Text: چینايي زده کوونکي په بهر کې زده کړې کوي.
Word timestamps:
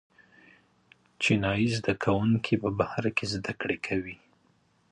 چینايي 1.21 1.67
زده 1.77 1.93
کوونکي 2.03 2.53
په 2.61 2.69
بهر 2.79 3.03
کې 3.17 3.25
زده 3.33 3.53
کړې 3.61 3.77
کوي. 3.87 4.15